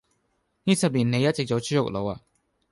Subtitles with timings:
[0.63, 2.19] 呢十年你一直做豬肉佬呀？